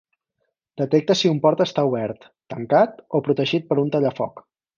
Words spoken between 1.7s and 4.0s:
obert, tancat, o protegit per un